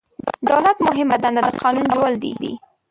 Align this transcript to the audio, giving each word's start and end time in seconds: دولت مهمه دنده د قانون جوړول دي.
دولت 0.51 0.77
مهمه 0.87 1.15
دنده 1.23 1.41
د 1.45 1.49
قانون 1.63 1.85
جوړول 1.93 2.13
دي. 2.23 2.33